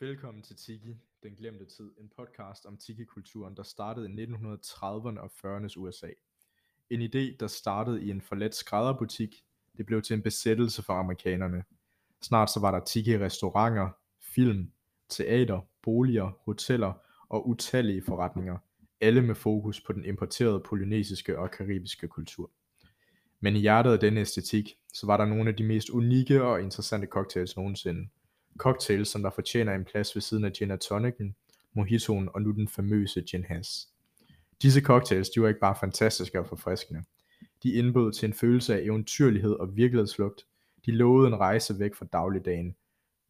[0.00, 5.30] Velkommen til Tiki, den glemte tid, en podcast om Tiki-kulturen, der startede i 1930'erne og
[5.44, 6.08] 40'ernes USA.
[6.90, 9.44] En idé, der startede i en forladt skrædderbutik,
[9.76, 11.64] det blev til en besættelse for amerikanerne.
[12.22, 13.88] Snart så var der Tiki-restauranter,
[14.20, 14.72] film,
[15.08, 16.92] teater, boliger, hoteller
[17.28, 18.58] og utallige forretninger,
[19.00, 22.50] alle med fokus på den importerede polynesiske og karibiske kultur.
[23.40, 26.62] Men i hjertet af denne æstetik, så var der nogle af de mest unikke og
[26.62, 28.08] interessante cocktails nogensinde–
[28.58, 31.34] cocktails, som der fortjener en plads ved siden af gin og tonicen,
[31.72, 33.88] mojitoen og nu den famøse gin has.
[34.62, 37.02] Disse cocktails, de var ikke bare fantastiske og forfriskende.
[37.62, 40.46] De indbød til en følelse af eventyrlighed og virkelighedsflugt.
[40.86, 42.76] De lovede en rejse væk fra dagligdagen.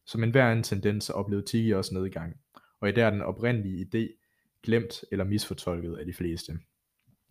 [0.05, 2.37] Som enhver anden tendens oplevede Tiki også nedgang,
[2.81, 4.25] og i der den oprindelige idé
[4.63, 6.59] glemt eller misfortolket af de fleste.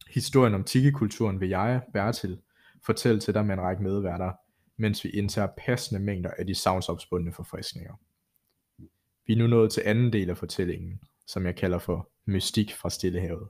[0.09, 2.41] Historien om Tiki-kulturen vil jeg, Bertil,
[2.85, 4.31] fortælle til dig med en række medværter,
[4.77, 7.93] mens vi indtager passende mængder af de savnsopspundne forfriskninger.
[9.27, 12.89] Vi er nu nået til anden del af fortællingen, som jeg kalder for Mystik fra
[12.89, 13.49] Stillehavet.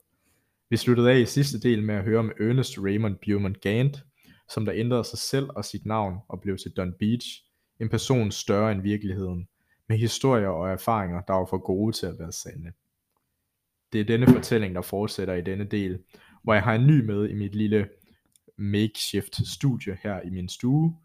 [0.69, 4.03] Vi sluttede af i sidste del med at høre om Ernest Raymond Beaumont Gant,
[4.49, 7.43] som der ændrede sig selv og sit navn og blev til Don Beach,
[7.79, 9.47] en person større end virkeligheden,
[9.89, 12.71] med historier og erfaringer, der var for gode til at være sande.
[13.93, 15.99] Det er denne fortælling, der fortsætter i denne del,
[16.43, 17.89] hvor jeg har en ny med i mit lille
[18.57, 20.97] makeshift studie her i min stue,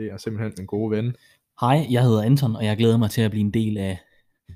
[0.00, 1.16] det er simpelthen en god ven.
[1.60, 3.98] Hej, jeg hedder Anton, og jeg glæder mig til at blive en del af,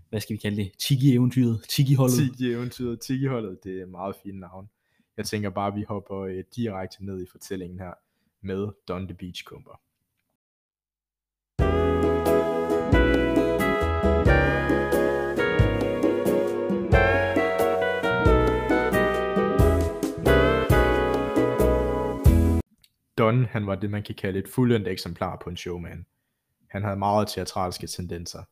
[0.09, 2.17] hvad skal vi kalde det, Tiki-eventyret, Tiki-holdet.
[2.17, 4.69] Tiki-eventyret, Tiki-holdet, det er et meget fint navn.
[5.17, 7.93] Jeg tænker bare, at vi hopper øh, direkte ned i fortællingen her
[8.43, 9.81] med Don the Beachcomber.
[23.19, 26.07] Don, han var det man kan kalde et fuldendt eksemplar på en showman.
[26.71, 28.43] Han havde meget teatralske tendenser,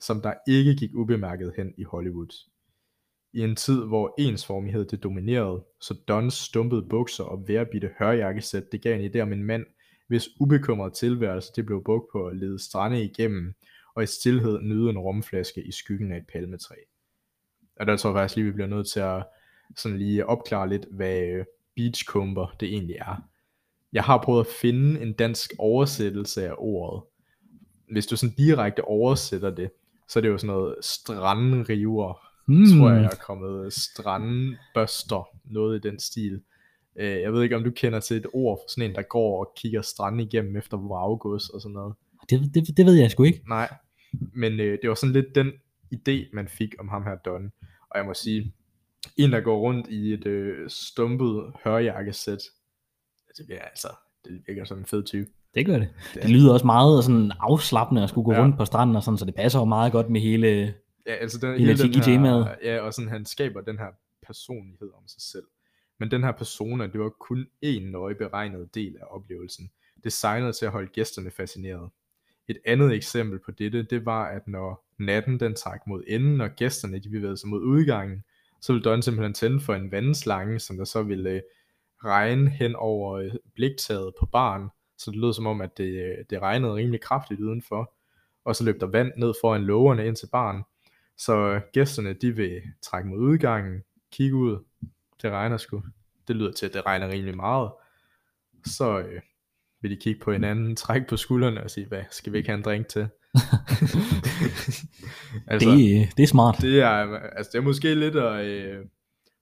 [0.00, 2.46] som der ikke gik ubemærket hen i Hollywood.
[3.32, 8.82] I en tid, hvor ensformighed det dominerede, så Dons stumpede bukser og værbitte hørjakkesæt, det
[8.82, 9.66] gav en idé om en mand,
[10.08, 13.54] hvis ubekymrede tilværelse det blev brugt på at lede strande igennem,
[13.94, 16.74] og i stillhed nyde en rumflaske i skyggen af et palmetræ.
[17.80, 19.26] Og der tror jeg faktisk lige, vi bliver nødt til at
[19.76, 21.44] sådan lige opklare lidt, hvad øh,
[21.76, 23.29] beachcomber det egentlig er.
[23.92, 27.02] Jeg har prøvet at finde en dansk oversættelse af ordet.
[27.92, 29.70] Hvis du sådan direkte oversætter det,
[30.08, 32.64] så er det jo sådan noget strandriver, mm.
[32.66, 36.40] tror jeg, jeg er kommet strandbøster, noget i den stil.
[36.96, 39.44] Øh, jeg ved ikke, om du kender til et ord for sådan en, der går
[39.44, 41.94] og kigger strand igennem efter vraggods og sådan noget.
[42.30, 43.42] Det, det, det ved jeg sgu ikke.
[43.48, 43.74] Nej,
[44.12, 45.52] men øh, det var sådan lidt den
[45.94, 47.50] idé, man fik om ham her Don.
[47.90, 48.54] Og jeg må sige,
[49.16, 52.38] en der går rundt i et øh, stumpet hørjakkesæt,
[53.38, 53.88] det bliver altså,
[54.24, 55.30] det virker som en fed type.
[55.54, 55.88] Det gør det.
[56.14, 58.42] Det, det lyder også meget sådan afslappende at skulle gå ja.
[58.42, 60.74] rundt på stranden og sådan, så det passer jo meget godt med hele,
[61.06, 63.86] ja, altså den, hele, hele den her, Ja, og sådan han skaber den her
[64.26, 65.44] personlighed om sig selv.
[65.98, 69.70] Men den her persona, det var kun en nøje beregnet del af oplevelsen.
[70.04, 71.90] Designet til at holde gæsterne fascineret.
[72.48, 76.50] Et andet eksempel på dette, det var, at når natten den trak mod enden, og
[76.56, 78.24] gæsterne de bevægede sig mod udgangen,
[78.60, 81.42] så ville Don simpelthen tænde for en vandslange, som der så ville
[82.04, 84.68] regn hen over øh, bliktaget på baren,
[84.98, 87.94] så det lød som om, at det, øh, det regnede rimelig kraftigt udenfor,
[88.44, 90.62] og så løb der vand ned foran lågerne ind til baren,
[91.16, 94.58] så øh, gæsterne de vil trække mod udgangen, kigge ud,
[95.22, 95.82] det regner sgu,
[96.28, 97.70] det lyder til, at det regner rimelig meget,
[98.64, 99.20] så øh,
[99.80, 102.58] vil de kigge på hinanden, trække på skuldrene og sige, hvad skal vi ikke have
[102.58, 103.00] en drink til?
[105.46, 106.56] altså, det, det er smart.
[106.60, 108.84] Det er, altså, det er måske lidt at, øh,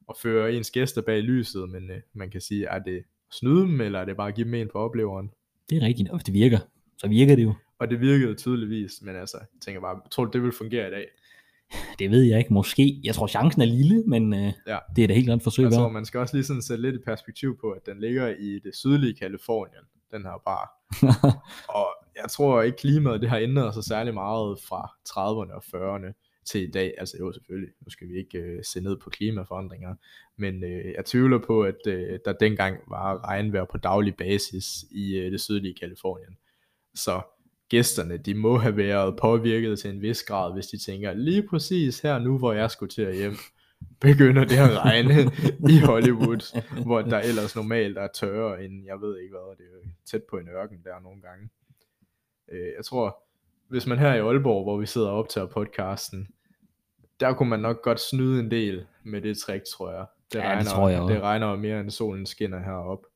[0.08, 3.80] at føre ens gæster bag lyset, men øh, man kan sige, er det snyde dem,
[3.80, 5.30] eller er det bare at give dem en på opleveren?
[5.70, 6.58] Det er rigtigt, og det virker,
[6.98, 7.54] så virker det jo.
[7.78, 10.90] Og det virkede tydeligvis, men altså, jeg tænker bare, tror du det vil fungere i
[10.90, 11.06] dag?
[11.98, 13.00] Det ved jeg ikke, måske.
[13.04, 14.78] Jeg tror chancen er lille, men øh, ja.
[14.96, 16.98] det er da helt klart forsøg tror, man skal også lige sådan sætte lidt i
[17.06, 20.70] perspektiv på, at den ligger i det sydlige Kalifornien, den her bar.
[21.78, 21.86] og
[22.22, 26.68] jeg tror ikke klimaet, det har ændret sig særlig meget fra 30'erne og 40'erne til
[26.68, 29.94] i dag, altså jo selvfølgelig, nu skal vi ikke øh, se ned på klimaforandringer,
[30.36, 35.16] men øh, jeg tvivler på, at øh, der dengang var regnvejr på daglig basis i
[35.16, 36.36] øh, det sydlige Kalifornien.
[36.94, 37.20] Så
[37.68, 42.00] gæsterne, de må have været påvirket til en vis grad, hvis de tænker, lige præcis
[42.00, 43.36] her nu, hvor jeg skulle til at hjem,
[44.00, 45.14] begynder det at regne
[45.74, 49.88] i Hollywood, hvor der ellers normalt er tørre end, jeg ved ikke hvad, det er
[50.10, 51.48] tæt på en ørken der nogle gange.
[52.52, 53.22] Øh, jeg tror,
[53.68, 56.28] hvis man her i Aalborg, hvor vi sidder og optager podcasten,
[57.20, 60.06] der kunne man nok godt snyde en del med det trick, tror jeg.
[60.32, 61.14] Det, ja, regner, det tror jeg også.
[61.14, 63.06] Det regner mere end solen skinner herop.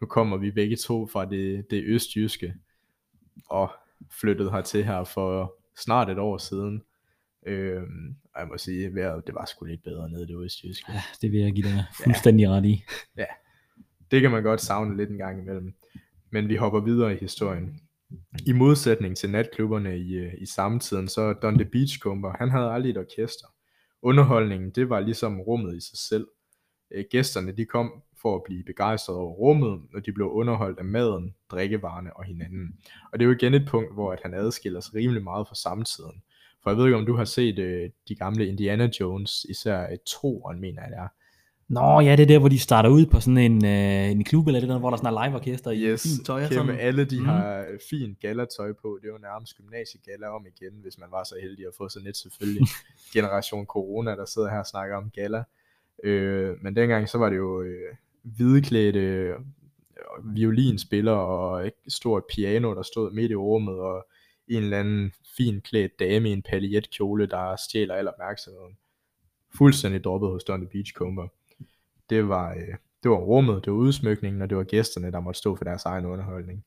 [0.00, 2.54] Nu kommer vi begge to fra det, det østjyske,
[3.50, 3.70] og
[4.20, 6.82] flyttede hertil her for snart et år siden.
[7.46, 7.82] Øh,
[8.34, 10.92] og jeg må sige, vejret, det var sgu lidt bedre nede i det østjyske.
[10.92, 12.84] Ja, det vil jeg give dig fuldstændig ret i.
[14.10, 15.74] Det kan man godt savne lidt en gang imellem.
[16.30, 17.80] Men vi hopper videre i historien.
[18.46, 22.90] I modsætning til natklubberne i, øh, i samtiden, så Don the Beachcomber, han havde aldrig
[22.90, 23.46] et orkester.
[24.02, 26.28] Underholdningen, det var ligesom rummet i sig selv.
[26.90, 30.84] Øh, gæsterne, de kom for at blive begejstret over rummet, og de blev underholdt af
[30.84, 32.78] maden, drikkevarerne og hinanden.
[33.12, 35.54] Og det er jo igen et punkt, hvor at han adskiller sig rimelig meget fra
[35.54, 36.22] samtiden.
[36.62, 40.02] For jeg ved ikke, om du har set øh, de gamle Indiana Jones, især et
[40.02, 41.08] toeren, mener jeg det er.
[41.70, 44.46] Nå ja, det er der, hvor de starter ud på sådan en, øh, en klub,
[44.46, 46.72] eller det der, hvor der er sådan en liveorkester i Yes, fint tøj og kæmpe,
[46.72, 46.80] sådan.
[46.86, 47.26] alle de Mhm.
[47.28, 48.98] har fint gallertøj på.
[49.02, 52.08] Det er jo nærmest gymnasiegalla om igen, hvis man var så heldig at få sådan
[52.08, 52.66] et selvfølgelig.
[53.14, 55.42] Generation Corona, der sidder her og snakker om galla.
[56.04, 59.34] Øh, men dengang så var det jo øh, hvideklædte øh,
[60.34, 64.06] violinspillere og et stort piano, der stod midt i rummet, og
[64.48, 68.76] en eller anden fin klædt dame i en paljetkjole, der stjæler al opmærksomheden.
[69.58, 71.28] Fuldstændig droppet hos Don the Beachcomber.
[72.10, 75.38] Det var, øh, det var rummet, det var udsmykningen, og det var gæsterne, der måtte
[75.38, 76.64] stå for deres egen underholdning.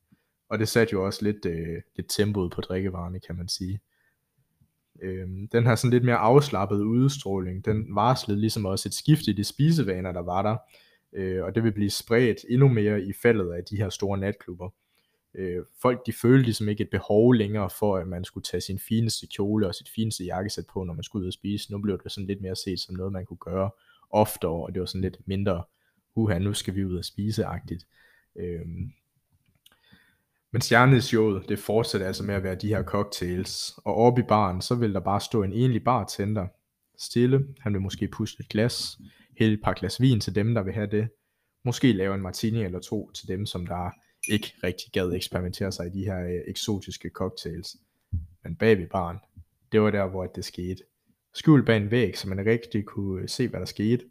[0.49, 3.79] Og det satte jo også lidt, øh, lidt tempoet på drikkevarerne, kan man sige.
[5.01, 9.33] Øh, den her sådan lidt mere afslappet udstråling, den varslede ligesom også et skift i
[9.33, 10.57] de spisevaner, der var der.
[11.13, 14.69] Øh, og det vil blive spredt endnu mere i faldet af de her store natklubber.
[15.35, 18.79] Øh, folk de følte ligesom ikke et behov længere for, at man skulle tage sin
[18.79, 21.71] fineste kjole og sit fineste jakkesæt på, når man skulle ud og spise.
[21.71, 23.69] Nu blev det sådan lidt mere set som noget, man kunne gøre
[24.13, 25.63] oftere, og det var sådan lidt mindre,
[26.15, 27.87] uha, nu skal vi ud og spise-agtigt.
[28.35, 28.91] Øhm,
[30.51, 34.61] men stjerneshowet, det fortsætter altså med at være de her cocktails, og oppe i baren,
[34.61, 36.47] så vil der bare stå en enlig bartender,
[36.97, 38.97] stille, han vil måske puste et glas,
[39.39, 41.09] hælde et par glas vin til dem, der vil have det,
[41.65, 43.91] måske lave en martini eller to til dem, som der
[44.29, 47.75] ikke rigtig gad eksperimentere sig i de her øh, eksotiske cocktails.
[48.43, 49.17] Men bag ved baren,
[49.71, 50.83] det var der, hvor det skete.
[51.35, 54.05] Skjult bag en væg, så man rigtig kunne øh, se, hvad der skete,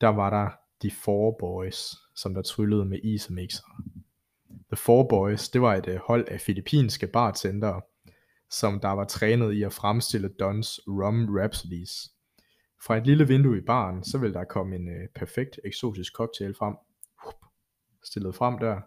[0.00, 0.50] der var der
[0.82, 3.82] de Four Boys, som der tryllede med is og mixer.
[4.48, 7.80] The Four Boys, det var et øh, hold af filippinske bartendere,
[8.50, 12.10] som der var trænet i at fremstille Dons Rum Rhapsodies.
[12.84, 16.54] Fra et lille vindue i baren, så ville der komme en øh, perfekt eksotisk cocktail
[16.54, 16.74] frem,
[18.04, 18.80] stillet frem der,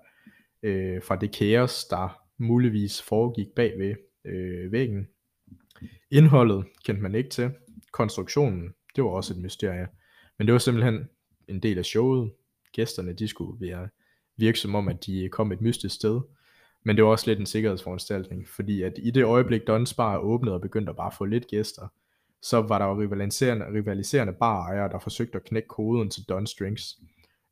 [0.64, 3.96] øh, fra det kaos, der muligvis foregik bagved
[4.26, 5.08] øh, væggen.
[6.12, 7.52] Indholdet kendte man ikke til.
[7.92, 9.88] Konstruktionen, det var også et mysterie.
[10.38, 11.10] Men det var simpelthen
[11.48, 12.32] en del af showet.
[12.74, 13.90] Gæsterne, de skulle være
[14.38, 16.22] virke som om, at de kom et mystisk sted.
[16.84, 20.56] Men det var også lidt en sikkerhedsforanstaltning, fordi at i det øjeblik Dons Bar åbnede
[20.56, 21.88] og begyndte at bare få lidt gæster,
[22.42, 27.00] så var der jo rivaliserende, rivaliserende barejere, der forsøgte at knække koden til Dons Drinks.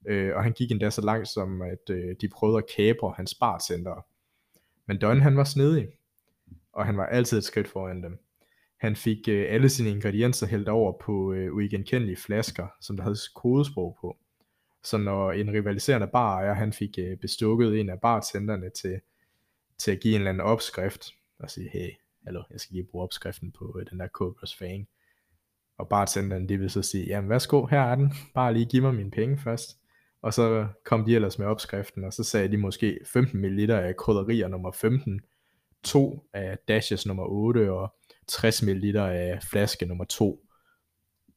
[0.07, 3.35] Øh, og han gik endda så langt som, at øh, de prøvede at kapre hans
[3.35, 4.05] barcenter.
[4.85, 5.87] Men Don han var snedig,
[6.73, 8.19] og han var altid et skridt foran dem.
[8.79, 13.17] Han fik øh, alle sine ingredienser hældt over på øh, uigenkendelige flasker, som der havde
[13.35, 14.17] kodesprog på.
[14.83, 19.01] Så når en rivaliserende barejer, han fik øh, bestukket en af bartenderne til,
[19.77, 21.89] til at give en eller anden opskrift, og sige, hey,
[22.25, 24.87] hallo, jeg skal lige bruge opskriften på øh, den der Cobras Fang.
[25.77, 28.95] Og bartenderen, det vil så sige, jamen værsgo, her er den, bare lige giv mig
[28.95, 29.77] mine penge først.
[30.21, 33.95] Og så kom de ellers med opskriften, og så sagde de måske 15 ml af
[33.95, 35.21] krydderier nummer 15,
[35.83, 37.95] to af dashes nummer 8, og
[38.29, 40.45] 60 ml af flaske nummer 2.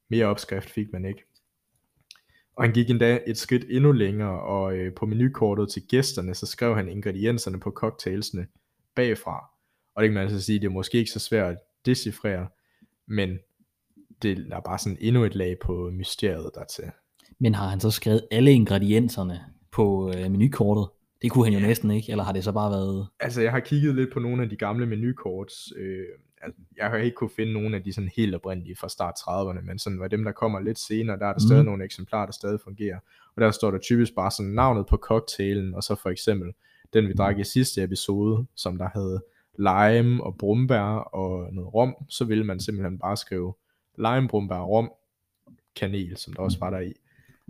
[0.09, 1.25] Mere opskrift fik man ikke.
[2.57, 6.47] Og han gik endda et skridt endnu længere, og øh, på menukortet til gæsterne, så
[6.47, 8.47] skrev han ingredienserne på cocktailsene
[8.95, 9.51] bagfra.
[9.95, 12.49] Og det kan man altså sige, det er måske ikke så svært at decifrere,
[13.07, 13.39] men
[14.23, 16.85] det er bare sådan endnu et lag på mysteriet dertil.
[17.39, 19.41] Men har han så skrevet alle ingredienserne
[19.71, 20.89] på øh, menukortet?
[21.23, 23.07] Det kunne han jo næsten ikke, eller har det så bare været...
[23.21, 25.53] Altså, jeg har kigget lidt på nogle af de gamle menukort.
[25.77, 26.07] Øh,
[26.43, 29.67] altså, jeg har ikke kunne finde nogle af de sådan helt oprindelige fra start 30'erne,
[29.67, 32.33] men sådan var dem, der kommer lidt senere, der er der stadig nogle eksemplarer, der
[32.33, 32.99] stadig fungerer.
[33.37, 36.53] Og der står der typisk bare sådan navnet på cocktailen, og så for eksempel
[36.93, 39.23] den, vi drak i sidste episode, som der havde
[39.59, 43.55] lime og brumbær og noget rom, så ville man simpelthen bare skrive
[43.99, 44.93] lime, brumbær, rom,
[45.77, 46.93] kanel, som der også var der i.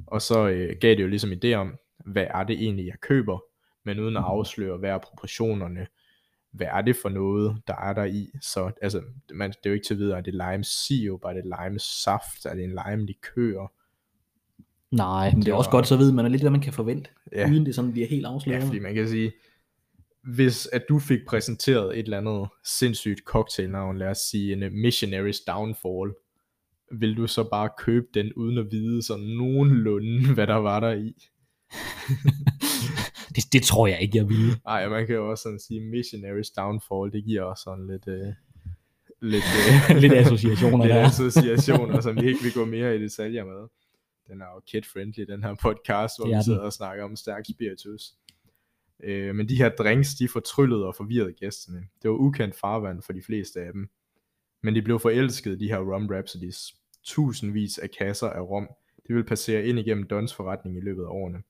[0.07, 1.75] Og så øh, gav det jo ligesom idé om,
[2.05, 3.39] hvad er det egentlig, jeg køber,
[3.85, 5.87] men uden at afsløre, hvad er proportionerne,
[6.53, 8.31] hvad er det for noget, der er der i.
[8.41, 9.03] Så altså,
[9.35, 11.79] man, det er jo ikke til at vide, er det lime sirup, er det lime
[11.79, 13.73] saft, er det en lime likør.
[14.91, 17.51] Nej, men det, er også godt, så ved man lidt, hvad man kan forvente, Ja.
[17.51, 18.61] uden det sådan bliver helt afsløret.
[18.61, 19.33] Ja, fordi man kan sige,
[20.35, 24.73] hvis at du fik præsenteret et eller andet sindssygt cocktailnavn, lad os sige en uh,
[24.73, 26.13] Missionaries Downfall,
[26.99, 30.93] vil du så bare købe den, uden at vide sådan nogenlunde, hvad der var der
[30.93, 31.15] i?
[33.37, 34.53] det, det tror jeg ikke, jeg ville.
[34.67, 38.33] Ej, man kan jo også sådan sige, Missionaries Downfall, det giver også sådan lidt, øh,
[39.21, 39.45] lidt,
[39.91, 41.07] øh, Lidt associationer lidt der.
[41.07, 43.69] associationer, som vi ikke vil gå mere i detaljer med.
[44.29, 46.45] Den er jo kid-friendly, den her podcast, hvor vi den.
[46.45, 48.03] sidder og snakker om stærk spiritus.
[49.05, 51.79] Øh, men de her drinks, de fortryllede og forvirrede gæsterne.
[52.03, 53.89] Det var ukendt farvand for de fleste af dem.
[54.63, 56.75] Men de blev forelskede, de her rum rhapsodies.
[57.05, 58.69] Tusindvis af kasser af rom,
[59.07, 61.43] det ville passere ind igennem Dons forretning i løbet af årene.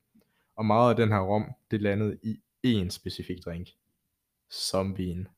[0.57, 3.69] Og meget af den her rom, det landede i én specifik drink.
[4.53, 5.29] Zombien.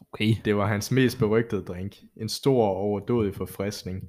[0.00, 0.34] Okay.
[0.44, 1.96] Det var hans mest berygtede drink.
[2.16, 4.08] En stor og overdådig forfriskning,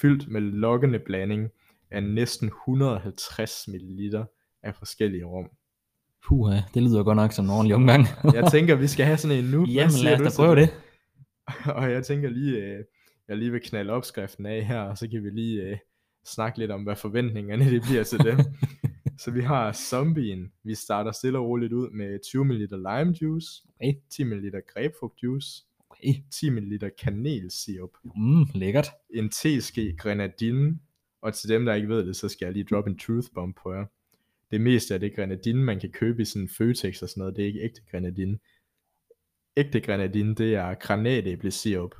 [0.00, 1.50] fyldt med lokkende blanding
[1.90, 4.16] af næsten 150 ml
[4.62, 5.50] af forskellige rum.
[6.28, 8.06] Puha, det lyder godt nok som en ordentlig omgang.
[8.34, 9.66] Jeg tænker, vi skal have sådan en nu.
[9.66, 10.74] Jamen lad os da prøve det.
[11.78, 12.84] Og jeg tænker lige, øh,
[13.28, 15.78] jeg lige vil knalde opskriften af her, og så kan vi lige øh,
[16.26, 18.38] snakke lidt om, hvad forventningerne det bliver til dem.
[19.18, 20.52] så vi har zombien.
[20.64, 23.48] Vi starter stille og roligt ud med 20 ml lime juice,
[23.80, 23.94] Okay.
[24.10, 26.14] 10 ml grapefrugt juice, Okay.
[26.30, 28.86] 10 ml kanelsirup, Mm, lækkert.
[29.14, 30.78] en teske grenadine,
[31.22, 33.56] og til dem, der ikke ved det, så skal jeg lige droppe en truth bomb
[33.62, 33.84] på jer.
[34.50, 37.36] Det meste af det grenadine, man kan købe i sådan en Føtex og sådan noget,
[37.36, 38.38] det er ikke ægte grenadine.
[39.56, 41.94] Ægte grenadine, det er granatæblesirup.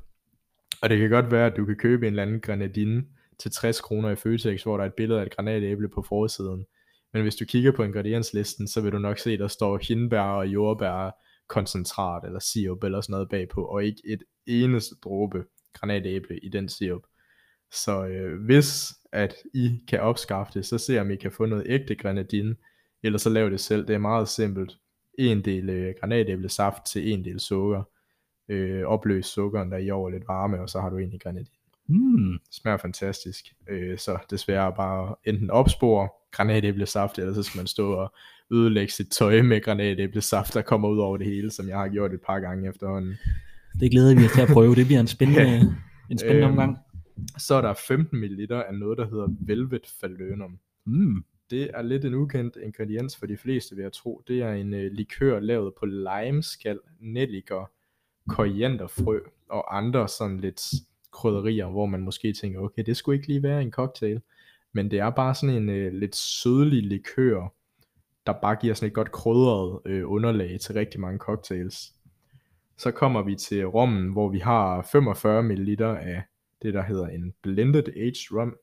[0.83, 3.05] Og det kan godt være, at du kan købe en eller anden grenadine
[3.39, 6.67] til 60 kroner i Føtex, hvor der er et billede af et granatæble på forsiden.
[7.13, 10.47] Men hvis du kigger på ingredienslisten, så vil du nok se, der står hindbær og
[10.47, 11.11] jordbær
[11.49, 16.69] koncentrat eller sirup eller sådan noget bagpå, og ikke et eneste dråbe granatæble i den
[16.69, 17.03] sirup.
[17.73, 21.67] Så øh, hvis at I kan opskaffe det, så se om I kan få noget
[21.69, 22.57] ægte grenadine,
[23.03, 23.87] eller så lav det selv.
[23.87, 24.79] Det er meget simpelt.
[25.19, 27.83] En del øh, granatæblesaft til en del sukker.
[28.49, 31.62] Øh, opløs sukkeren der i over lidt varme, og så har du egentlig grenadine.
[31.89, 33.45] Mm, Smager fantastisk.
[33.69, 38.15] Øh, så desværre bare enten opspore granatæblesaft, eller så skal man stå og
[38.53, 42.13] ødelægge sit tøj med granatæblesaft, der kommer ud over det hele, som jeg har gjort
[42.15, 43.15] et par gange efterhånden.
[43.81, 44.75] det glæder vi os til at prøve.
[44.75, 45.77] Det bliver en spændende,
[46.11, 46.79] en spændende Øhm, omgang.
[47.39, 50.59] Så er der 15 ml af noget, der hedder Velvet Falernum.
[50.87, 54.23] Mm, Det er lidt en ukendt ingrediens for de fleste, vil jeg tro.
[54.29, 57.71] Det er en øh, likør lavet på limeskal, nelliker,
[58.29, 60.63] korianderfrø og andre sådan lidt
[61.13, 64.21] krydderier, hvor man måske tænker, okay, det skulle ikke lige være en cocktail.
[64.73, 67.55] Men det er bare sådan en øh, lidt sødlig likør,
[68.27, 71.95] der bare giver sådan et godt krydret øh, underlag til rigtig mange cocktails.
[72.77, 76.23] Så kommer vi til rommen, hvor vi har 45 ml af
[76.63, 78.57] det, der hedder en blended aged rum,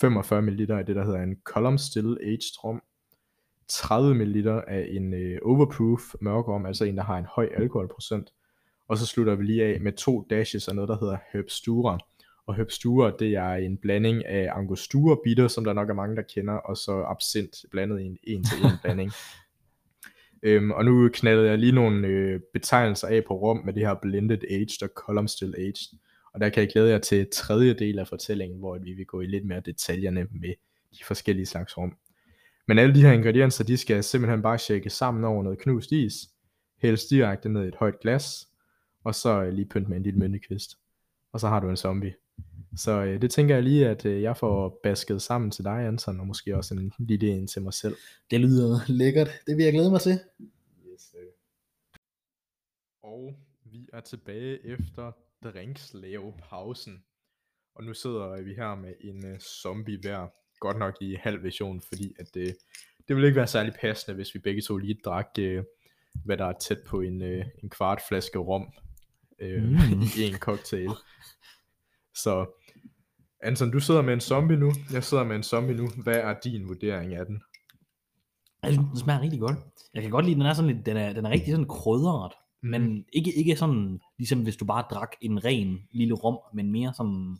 [0.00, 2.82] 45 ml af det, der hedder en column still aged rum,
[3.68, 8.32] 30 ml af en øh, overproof mørk rum, altså en, der har en høj alkoholprocent,
[8.92, 11.98] og så slutter vi lige af med to dashes af noget, der hedder Herbstura.
[12.46, 16.22] Og Herbstura, det er en blanding af angostura bitter, som der nok er mange, der
[16.22, 19.10] kender, og så absint blandet i en en til en blanding.
[20.42, 23.94] Øhm, og nu knaldede jeg lige nogle øh, betegnelser af på rum med det her
[24.02, 25.98] blended aged og column still aged.
[26.34, 29.20] Og der kan jeg glæde jer til tredje del af fortællingen, hvor vi vil gå
[29.20, 30.54] i lidt mere detaljerne med
[30.98, 31.96] de forskellige slags rum.
[32.68, 36.14] Men alle de her ingredienser, de skal simpelthen bare shake sammen over noget knust is,
[36.82, 38.48] hældes direkte ned i et højt glas,
[39.04, 40.78] og så øh, lige pynt med en lille myntekvist.
[41.32, 42.14] Og så har du en zombie.
[42.76, 46.20] Så øh, det tænker jeg lige, at øh, jeg får basket sammen til dig, Anton,
[46.20, 47.96] og måske også en lille en til mig selv.
[48.30, 49.28] det lyder lækkert.
[49.46, 50.20] Det vil jeg glæde mig til.
[50.92, 51.26] Yes, øh.
[53.02, 55.12] Og vi er tilbage efter
[55.44, 57.04] drinkslave pausen.
[57.74, 60.26] Og nu sidder vi her med en uh, zombie hver.
[60.60, 62.56] Godt nok i halv version, fordi at det,
[63.08, 65.64] det ville ikke være særlig passende, hvis vi begge to lige drak, uh,
[66.24, 68.72] hvad der er tæt på en, uh, en kvart flaske rom
[69.42, 70.02] uh, Mm.
[70.18, 70.90] i en cocktail.
[72.14, 72.46] Så
[73.42, 74.72] Anton, du sidder med en zombie nu.
[74.92, 75.88] Jeg sidder med en zombie nu.
[76.02, 77.42] Hvad er din vurdering af den?
[78.62, 79.58] Jeg synes, den smager rigtig godt.
[79.94, 81.68] Jeg kan godt lide, at den er sådan lidt, den er, den er rigtig sådan
[81.68, 82.32] krydret.
[82.62, 82.68] Mm.
[82.70, 86.94] Men ikke, ikke sådan, ligesom hvis du bare drak en ren lille rom, men mere
[86.94, 87.38] sådan,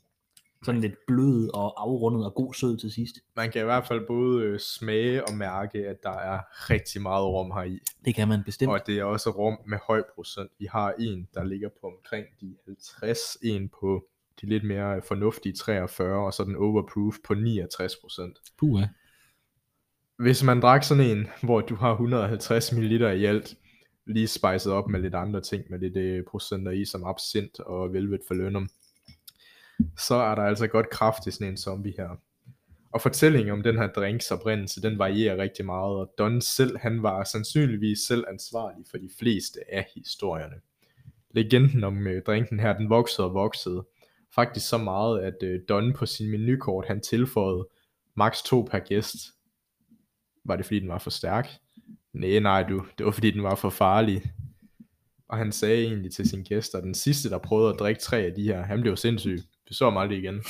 [0.62, 3.16] sådan lidt blød og afrundet og god sød til sidst.
[3.36, 6.40] man kan i hvert fald både øh, smage og mærke, at der er
[6.70, 7.78] rigtig meget rum her i.
[8.04, 8.72] Det kan man bestemt.
[8.72, 10.50] Og det er også rum med høj procent.
[10.58, 14.04] Vi har en, der ligger på omkring de 50, en på
[14.40, 18.38] de lidt mere fornuftige 43, og så den overproof på 69 procent.
[18.58, 18.86] Puha.
[20.16, 23.56] Hvis man drak sådan en, hvor du har 150 ml i alt,
[24.06, 27.92] lige spicet op med lidt andre ting, med lidt øh, procenter i, som absint og
[27.92, 28.68] velvet falernum,
[29.98, 32.08] så er der altså godt kraft i sådan en zombie her.
[32.92, 37.02] Og fortællingen om den her drinks oprindelse, den varierer rigtig meget, og Don selv, han
[37.02, 40.56] var sandsynligvis selv ansvarlig for de fleste af historierne.
[41.30, 43.86] Legenden om øh, drinken her, den voksede og voksede.
[44.34, 47.68] Faktisk så meget, at øh, Don på sin menukort, han tilføjede
[48.14, 49.16] maks to per gæst.
[50.44, 51.48] Var det fordi den var for stærk?
[52.12, 54.22] Nej, nej du, det var fordi den var for farlig.
[55.28, 58.18] Og han sagde egentlig til sine gæster, at den sidste, der prøvede at drikke tre
[58.18, 59.38] af de her, han blev sindssyg.
[59.72, 60.42] Vi så ham aldrig igen.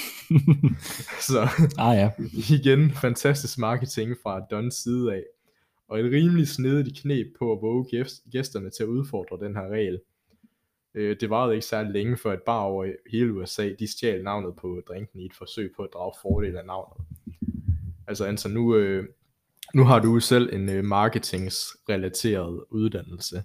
[1.29, 1.49] så
[1.79, 2.11] Ah ja.
[2.49, 5.23] igen, fantastisk marketing fra Dons side af.
[5.89, 9.69] Og et rimelig snedigt knep på at våge gæst- gæsterne til at udfordre den her
[9.69, 10.01] regel.
[10.95, 14.55] Øh, Det varede ikke særlig længe, før et bar over hele USA, de stjal navnet
[14.61, 17.07] på drinken i et forsøg på at drage fordel af navnet.
[18.07, 19.05] Altså Anton, nu, øh,
[19.75, 23.43] nu har du selv en øh, marketingsrelateret uddannelse.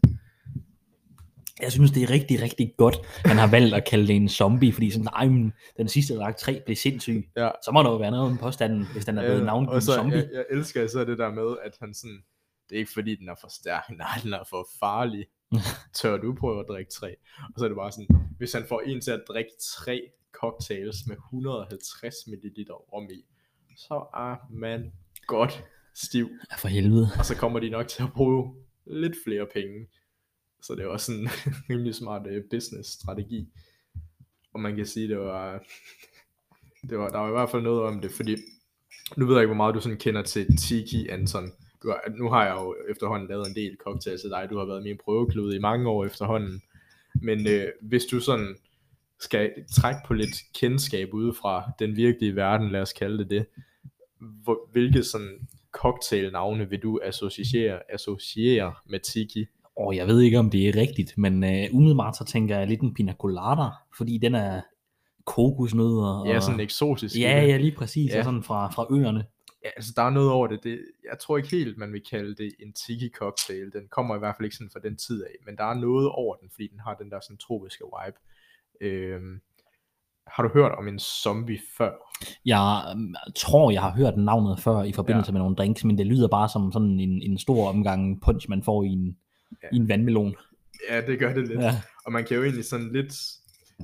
[1.61, 2.95] Jeg synes, det er rigtig, rigtig godt,
[3.25, 6.37] han har valgt at kalde det en zombie, fordi sådan, nej, men den sidste, lagt
[6.37, 7.29] tre, blev sindssyg.
[7.37, 7.49] Ja.
[7.65, 9.75] Så må der jo være noget om påstanden, hvis den er blevet Øh, navngivet og
[9.75, 10.17] en så, zombie.
[10.17, 12.23] jeg, jeg elsker især det der med, at han sådan,
[12.69, 15.25] det er ikke fordi, den er for stærk, nej, den er for farlig.
[15.93, 17.15] Tør du prøve at drikke tre?
[17.37, 20.01] Og så er det bare sådan, hvis han får en til at drikke tre
[20.33, 23.25] cocktails med 150 ml rom i,
[23.77, 24.91] så er man
[25.27, 25.63] godt
[25.95, 26.29] stiv.
[26.51, 27.09] Ja, for helvede.
[27.19, 28.53] Og så kommer de nok til at bruge
[28.87, 29.87] lidt flere penge.
[30.61, 31.29] Så det er også en
[31.69, 33.49] rimelig smart øh, business strategi.
[34.53, 35.63] Og man kan sige, det var,
[36.89, 38.37] det var, der var i hvert fald noget om det, fordi
[39.17, 41.51] nu ved jeg ikke, hvor meget du sådan kender til Tiki, Anton.
[41.83, 44.47] Du har, nu har jeg jo efterhånden lavet en del cocktails til dig.
[44.49, 46.61] Du har været min prøveklude i mange år efterhånden.
[47.21, 48.55] Men øh, hvis du sådan
[49.19, 53.45] skal trække på lidt kendskab udefra den virkelige verden, lad os kalde det det,
[54.19, 59.45] hvor, hvilke sådan cocktailnavne vil du associere, associere med Tiki?
[59.77, 62.81] Og jeg ved ikke, om det er rigtigt, men uh, umiddelbart så tænker jeg lidt
[62.81, 64.61] en pina colada, fordi den er
[65.25, 66.19] kokosnødder.
[66.19, 66.27] Og...
[66.27, 67.15] Ja, sådan eksotisk.
[67.19, 68.11] Ja, ja, lige præcis.
[68.11, 68.17] Ja.
[68.17, 68.23] Ja.
[68.23, 69.25] Sådan fra, fra øerne.
[69.63, 70.63] Ja, altså der er noget over det.
[70.63, 70.79] det.
[71.11, 73.73] Jeg tror ikke helt, man vil kalde det en tiki cocktail.
[73.73, 75.35] Den kommer i hvert fald ikke sådan fra den tid af.
[75.45, 78.17] Men der er noget over den, fordi den har den der sådan tropiske vibe.
[78.81, 79.41] Øhm,
[80.27, 81.91] har du hørt om en zombie før?
[82.45, 85.33] Jeg øhm, tror, jeg har hørt navnet før i forbindelse ja.
[85.33, 88.63] med nogle drinks, men det lyder bare som sådan en, en stor omgang punch, man
[88.63, 89.17] får i en,
[89.51, 89.67] Ja.
[89.67, 89.67] ja.
[89.73, 90.35] i en vandmelon.
[90.89, 91.59] Ja, det gør det lidt.
[91.59, 91.81] Ja.
[92.05, 93.13] Og man kan jo egentlig sådan lidt...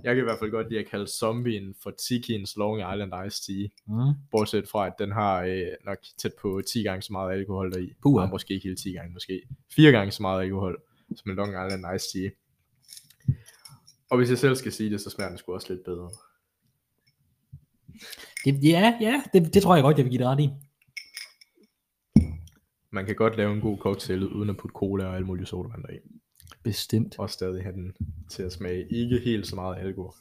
[0.04, 3.44] Jeg kan i hvert fald godt lide at kalde zombien for Tikiens Long Island Iced
[3.46, 3.68] Tea.
[3.88, 4.14] Mm.
[4.32, 7.94] Bortset fra, at den har øh, nok tæt på 10 gange så meget alkohol deri.
[8.02, 8.26] Puha.
[8.26, 9.42] Nej, måske ikke helt 10 gange, måske
[9.76, 10.82] 4 gange så meget alkohol,
[11.16, 12.30] som en Long Island Iced Tea.
[14.10, 16.10] Og hvis jeg selv skal sige det, så smager den sgu også lidt bedre.
[18.46, 20.50] Det, ja, ja det, det tror jeg godt, jeg vil give det ret i.
[22.94, 25.84] Man kan godt lave en god cocktail uden at putte cola og alle mulige sodavand
[25.84, 25.98] deri.
[26.64, 27.20] Bestemt.
[27.20, 27.96] Og stadig have den
[28.30, 30.14] til at smage ikke helt så meget alkohol.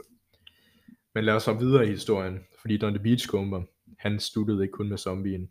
[1.14, 3.62] Men lad os så videre i historien, fordi Don the Beachcomber,
[3.98, 5.50] han sluttede ikke kun med zombien.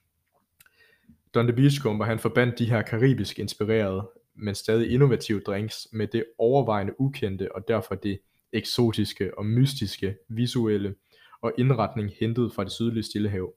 [1.34, 6.26] Don the Beachcomber, han forbandt de her karibisk inspirerede, men stadig innovative drinks med det
[6.38, 8.20] overvejende ukendte og derfor det
[8.54, 10.96] eksotiske og mystiske visuelle
[11.42, 13.54] og indretning hentet fra det sydlige Stillehav.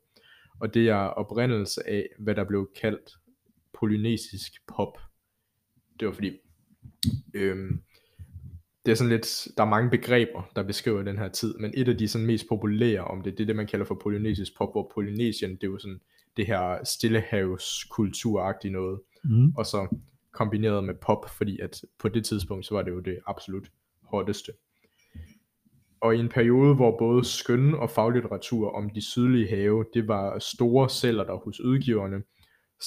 [0.60, 3.16] Og det er oprindelse af, hvad der blev kaldt
[3.80, 4.98] polynesisk pop.
[6.00, 6.30] Det var fordi,
[7.34, 7.80] øhm,
[8.86, 11.88] det er sådan lidt, der er mange begreber, der beskriver den her tid, men et
[11.88, 14.72] af de sådan mest populære om det, det er det, man kalder for polynesisk pop,
[14.72, 16.00] hvor Polynesien, det er jo sådan
[16.36, 19.52] det her stillehavskulturagtige noget, Mm.
[19.56, 19.96] og så
[20.32, 23.70] kombineret med pop, fordi at på det tidspunkt, så var det jo det absolut
[24.02, 24.52] hotteste.
[26.00, 30.38] Og i en periode, hvor både skøn og faglitteratur om de sydlige have, det var
[30.38, 32.22] store celler der hos udgiverne,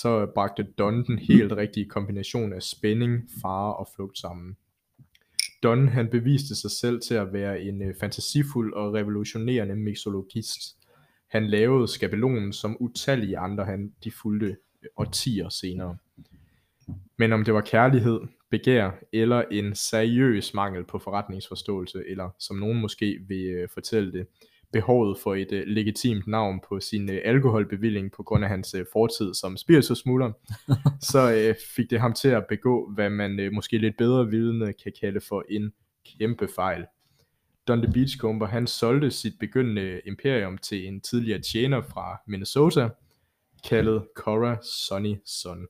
[0.01, 4.57] så bragte Don den helt rigtige kombination af spænding, fare og flugt sammen.
[5.63, 10.77] Don han beviste sig selv til at være en øh, fantasifuld og revolutionerende mixologist.
[11.27, 15.97] Han lavede skabelonen som utallige andre, han de fulgte øh, årtier senere.
[17.17, 22.81] Men om det var kærlighed, begær eller en seriøs mangel på forretningsforståelse, eller som nogen
[22.81, 24.27] måske vil øh, fortælle det,
[24.73, 28.85] behovet for et øh, legitimt navn på sin øh, alkoholbevilling på grund af hans øh,
[28.93, 30.31] fortid som spiritusmugler,
[31.11, 34.73] så øh, fik det ham til at begå, hvad man øh, måske lidt bedre vidende
[34.73, 35.73] kan kalde for en
[36.19, 36.85] kæmpe fejl.
[37.67, 42.89] Don the Beachcomber, han solgte sit begyndende imperium til en tidligere tjener fra Minnesota,
[43.69, 45.67] kaldet Cora Sonny Son.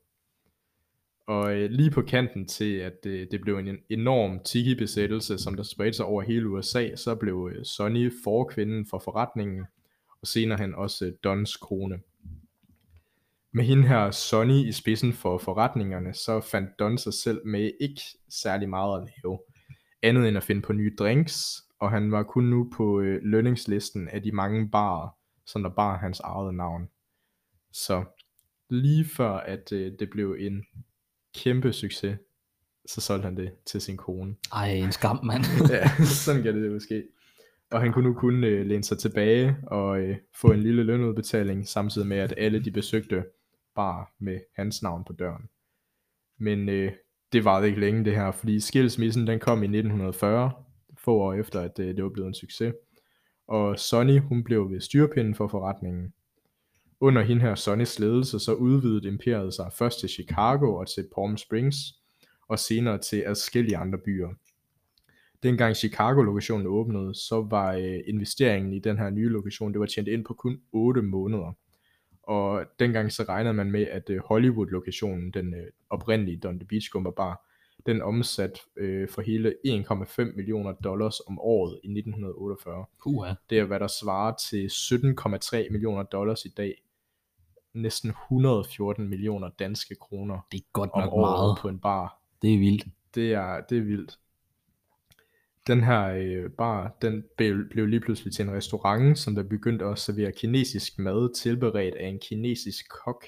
[1.27, 5.63] Og øh, lige på kanten til, at øh, det blev en enorm tiki-besættelse, som der
[5.63, 9.65] spredte sig over hele USA, så blev øh, Sonny forkvinden for forretningen,
[10.21, 11.99] og senere hen også øh, Dons kone.
[13.51, 18.01] Med hende her Sonny i spidsen for forretningerne, så fandt Don sig selv med ikke
[18.29, 19.39] særlig meget at lave.
[20.01, 24.07] Andet end at finde på nye drinks, og han var kun nu på øh, lønningslisten
[24.07, 25.09] af de mange barer,
[25.45, 26.89] som der bar hans eget navn.
[27.71, 28.03] Så
[28.69, 30.65] lige før at øh, det blev en
[31.35, 32.17] kæmpe succes,
[32.85, 34.35] så solgte han det til sin kone.
[34.53, 35.43] Ej, en skam, mand.
[35.69, 37.03] ja, sådan kan det jo ske.
[37.71, 41.67] Og han kunne nu kun øh, læne sig tilbage og øh, få en lille lønudbetaling,
[41.67, 43.25] samtidig med at alle de besøgte
[43.75, 45.49] bar med hans navn på døren.
[46.37, 46.91] Men øh,
[47.33, 50.51] det varede ikke længe det her, fordi skilsmissen den kom i 1940,
[50.97, 52.73] få år efter, at det, det var blevet en succes.
[53.47, 56.13] Og Sonny, hun blev ved styrpinden for forretningen.
[57.01, 61.37] Under hende her Sonnys ledelse, så udvidede imperiet sig først til Chicago og til Palm
[61.37, 61.77] Springs,
[62.47, 64.29] og senere til adskillige andre byer.
[65.43, 70.07] Dengang Chicago-lokationen åbnede, så var øh, investeringen i den her nye lokation, det var tjent
[70.07, 71.53] ind på kun 8 måneder.
[72.23, 77.11] Og dengang så regnede man med, at øh, Hollywood-lokationen, den øh, oprindelige Don the Beachcomber
[77.11, 77.47] Bar,
[77.85, 82.85] den omsat øh, for hele 1,5 millioner dollars om året i 1948.
[83.03, 83.33] Puha.
[83.49, 86.83] Det er hvad der svarer til 17,3 millioner dollars i dag.
[87.81, 91.57] Næsten 114 millioner danske kroner Det er godt om nok året meget.
[91.61, 92.21] på en bar.
[92.41, 92.85] Det er vildt.
[93.15, 94.19] Det er, det er vildt.
[95.67, 99.85] Den her øh, bar, den blev, blev lige pludselig til en restaurant, som der begyndte
[99.85, 103.25] at servere kinesisk mad, tilberedt af en kinesisk kok.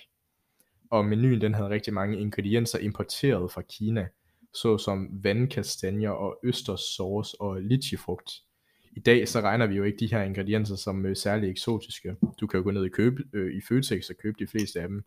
[0.92, 4.08] Og menuen den havde rigtig mange ingredienser importeret fra Kina,
[4.54, 8.32] såsom vandkastanjer og østerssauce og litchifrugt.
[8.96, 12.16] I dag så regner vi jo ikke de her ingredienser som øh, særlig eksotiske.
[12.40, 14.88] Du kan jo gå ned i, købe, øh, i Føtex og købe de fleste af
[14.88, 15.04] dem.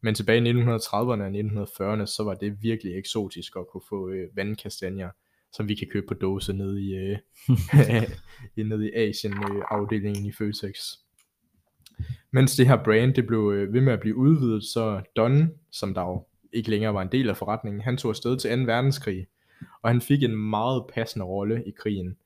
[0.00, 4.36] Men tilbage i 1930'erne og 1940'erne, så var det virkelig eksotisk at kunne få øh,
[4.36, 5.10] vandkastanjer,
[5.52, 7.18] som vi kan købe på dåse nede i, øh,
[8.70, 10.78] nede i Asien øh, afdelingen i Føtex.
[12.30, 15.94] Mens det her brand det blev øh, ved med at blive udvidet, så Don, som
[15.94, 18.64] der jo ikke længere var en del af forretningen, han tog afsted til 2.
[18.64, 19.26] verdenskrig,
[19.82, 22.16] og han fik en meget passende rolle i krigen.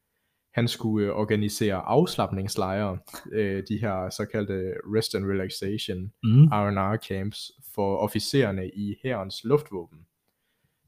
[0.55, 2.99] Han skulle øh, organisere afslappningslejre,
[3.33, 6.45] øh, de her såkaldte rest and relaxation Mm.
[6.47, 9.99] R&R camps for officererne i hærens luftvåben.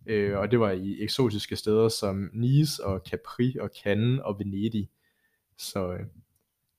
[0.07, 4.89] Øh, og det var i eksotiske steder som Nice og Capri og Cannes og Venedig.
[5.59, 6.01] Så øh,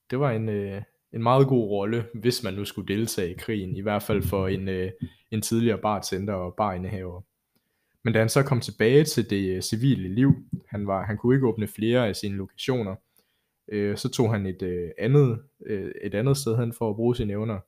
[0.09, 0.81] det var en, øh,
[1.13, 4.47] en meget god rolle, hvis man nu skulle deltage i krigen, i hvert fald for
[4.47, 4.91] en, øh,
[5.31, 7.21] en tidligere bartender og barindehaver.
[8.03, 10.33] Men da han så kom tilbage til det øh, civile liv,
[10.67, 12.95] han, var, han kunne ikke åbne flere af sine lokationer,
[13.71, 17.15] øh, så tog han et, øh, andet, øh, et andet sted hen for at bruge
[17.15, 17.59] sine evner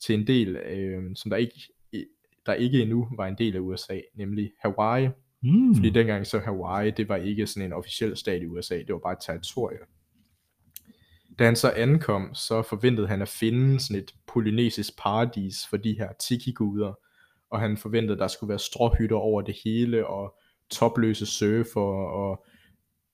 [0.00, 1.60] til en del, øh, som der ikke,
[2.46, 5.08] der ikke endnu var en del af USA, nemlig Hawaii.
[5.42, 5.74] Mm.
[5.74, 8.98] Fordi dengang så Hawaii, det var ikke sådan en officiel stat i USA, det var
[8.98, 9.78] bare et territorie.
[11.38, 15.98] Da han så ankom, så forventede han at finde sådan et polynesisk paradis for de
[15.98, 16.98] her tiki-guder,
[17.50, 20.34] og han forventede, at der skulle være stråhytter over det hele, og
[20.70, 22.44] topløse surfer, og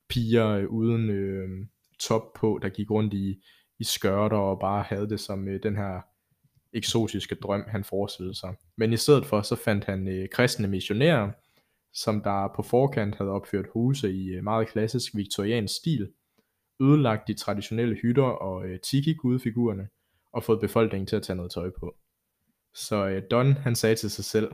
[0.08, 1.66] piger uden øh,
[2.00, 3.42] top på, der gik rundt i,
[3.78, 6.00] i skørter, og bare havde det som øh, den her
[6.72, 8.54] eksotiske drøm, han forestillede sig.
[8.76, 11.30] Men i stedet for, så fandt han øh, kristne missionærer,
[11.92, 16.08] som der på forkant havde opført huse i øh, meget klassisk viktoriansk stil,
[16.82, 19.88] ødelagt de traditionelle hytter og øh, tiki-gudfigurerne,
[20.32, 21.96] og fået befolkningen til at tage noget tøj på.
[22.74, 24.50] Så øh, Don, han sagde til sig selv,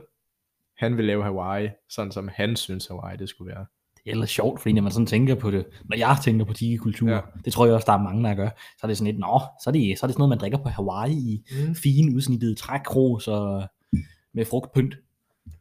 [0.77, 3.65] han vil lave Hawaii, sådan som han synes Hawaii det skulle være.
[3.95, 6.53] Det er ellers sjovt, fordi når man sådan tænker på det, når jeg tænker på
[6.53, 7.19] tiki-kultur, Ja.
[7.45, 9.39] det tror jeg også, der er mange, der gør, så er det sådan lidt, nå,
[9.63, 11.75] så er det, så er det sådan noget, man drikker på Hawaii i Mm.
[11.75, 13.67] fine udsnittede trækros og
[14.33, 14.97] med frugtpynt.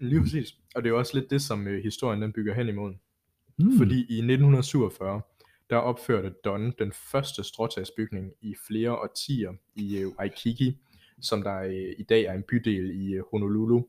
[0.01, 0.55] Lige præcis.
[0.75, 2.94] Og det er jo også lidt det, som øh, historien den bygger hen imod.
[3.59, 3.79] Mm.
[3.79, 5.21] Fordi i 1947,
[5.71, 10.77] der opførte Don den første stråtagsbygning i flere årtier i øh, Waikiki,
[11.22, 13.83] som der øh, i dag er en bydel i øh, Honolulu.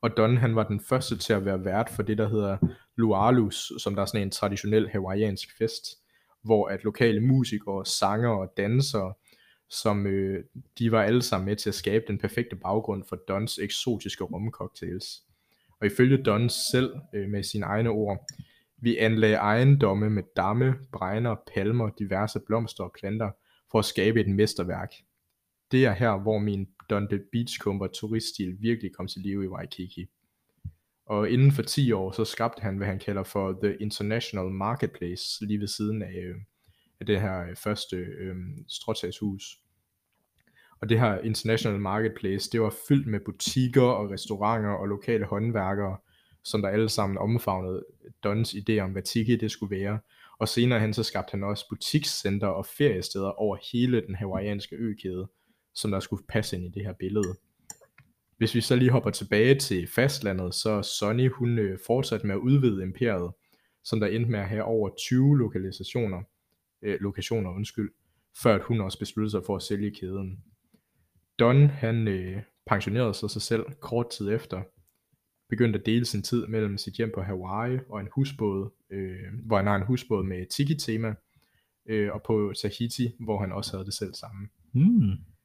[0.00, 2.56] Og Don han var den første til at være vært for det, der hedder
[2.96, 5.84] Lualus, som der er sådan en traditionel hawaiiansk fest,
[6.42, 9.14] hvor at lokale musikere, sanger og dansere,
[9.68, 10.44] som øh,
[10.78, 15.22] de var alle sammen med til at skabe den perfekte baggrund for Dons eksotiske rumcocktails.
[15.80, 18.26] Og ifølge Don selv øh, med sine egne ord,
[18.78, 23.30] vi anlagde ejendomme med damme, bregner, palmer, diverse blomster og planter
[23.70, 24.92] for at skabe et mesterværk.
[25.70, 30.06] Det er her, hvor min Dundee Beachcomber turiststil virkelig kom til live i Waikiki.
[31.06, 35.46] Og inden for 10 år, så skabte han, hvad han kalder for The International Marketplace,
[35.46, 36.36] lige ved siden af, øh,
[37.00, 38.36] af det her øh, første øh,
[38.68, 39.60] stråtagshus.
[40.80, 45.96] Og det her International Marketplace, det var fyldt med butikker og restauranter og lokale håndværkere,
[46.44, 47.84] som der alle sammen omfavnede
[48.24, 49.98] Dons idé om, hvad tiki det skulle være.
[50.38, 55.28] Og senere hen så skabte han også butikscenter og feriesteder over hele den hawaiianske økæde,
[55.76, 57.36] som der skulle passe ind i det her billede.
[58.36, 62.38] Hvis vi så lige hopper tilbage til fastlandet, så Sonny hun øh, fortsatte med at
[62.38, 63.32] udvide imperiet,
[63.84, 66.22] som der endte med at have over 20 lokalisationer,
[66.82, 67.90] øh, lokationer, undskyld,
[68.42, 70.38] før at hun også besluttede sig for at sælge kæden.
[71.38, 74.62] Don han øh, pensionerede sig sig selv kort tid efter,
[75.48, 79.56] begyndte at dele sin tid mellem sit hjem på Hawaii og en husbåd, øh, hvor
[79.56, 81.14] han har en husbåd med tiki-tema,
[81.88, 84.48] øh, og på Tahiti, hvor han også havde det selv samme.
[84.72, 85.35] Mm.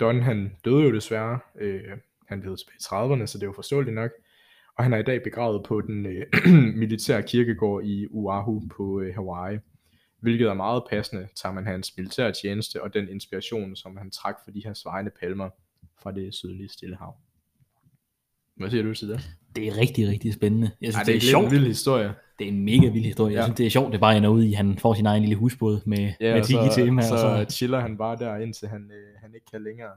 [0.00, 1.96] Don han døde jo desværre, øh,
[2.28, 4.10] han levede tilbage i 30'erne, så det er jo forståeligt nok,
[4.74, 6.26] Og han er i dag begravet på den øh,
[6.82, 9.58] militære kirkegård i Oahu på øh, Hawaii.
[10.20, 14.36] Hvilket er meget passende, tager man hans militære tjeneste og den inspiration, som han trak
[14.44, 15.50] for de her svejende palmer
[16.02, 17.16] fra det sydlige Stillehav.
[18.56, 19.30] Hvad siger du til det?
[19.56, 20.70] Det er rigtig, rigtig spændende.
[20.80, 21.44] Jeg synes, Ej, det, det er sjovt.
[21.44, 22.14] en vild historie.
[22.38, 23.32] Det er en mega vild historie.
[23.34, 23.44] Jeg Ja.
[23.44, 25.36] synes, det er sjovt, det bare ender ud i, at han får sin egen lille
[25.36, 27.02] husbåd med, Ja, med tiki tema.
[27.02, 29.90] så, og så chiller han bare der, indtil han, øh, han ikke kan længere.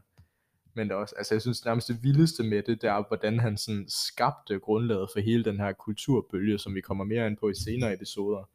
[0.75, 3.57] Men er også, altså jeg synes nærmest det vildeste med det, det er, hvordan han
[3.57, 7.53] sådan skabte grundlaget for hele den her kulturbølge, som vi kommer mere ind på i
[7.55, 8.49] senere episoder.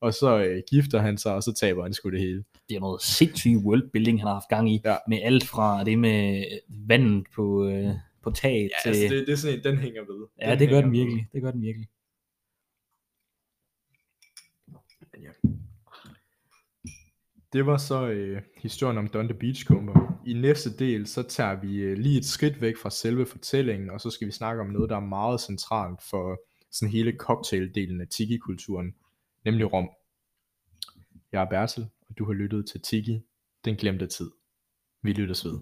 [0.00, 2.44] Og så øh, gifter han sig, og så taber han sgu det hele.
[2.68, 4.80] det er noget sindssygt worldbuilding, han har haft gang i.
[4.84, 4.96] Ja.
[5.08, 7.88] Med alt fra det med vandet på, øh,
[8.22, 9.00] på taget Ja, til...
[9.00, 10.26] altså det, det er sådan en, den hænger ved.
[10.40, 10.98] ja, det gør den ved.
[10.98, 11.26] virkelig.
[11.32, 11.88] Det gør den virkelig.
[15.20, 15.30] Ja.
[17.52, 20.22] Det var så øh, historien om Donde Beachcomber.
[20.26, 24.00] I næste del, så tager vi øh, lige et skridt væk fra selve fortællingen, og
[24.00, 26.40] så skal vi snakke om noget, der er meget centralt for
[26.72, 28.94] sådan hele cocktaildelen af tiki-kulturen,
[29.44, 29.90] nemlig rom.
[31.32, 33.22] Jeg er Bertel, og du har lyttet til Tiki,
[33.64, 34.30] den glemte tid.
[35.02, 35.58] Vi lyttes ved.